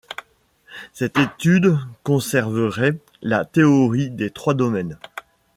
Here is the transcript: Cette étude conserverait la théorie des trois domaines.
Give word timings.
Cette 0.93 1.19
étude 1.19 1.77
conserverait 2.01 2.97
la 3.21 3.45
théorie 3.45 4.09
des 4.09 4.31
trois 4.31 4.55
domaines. 4.55 4.97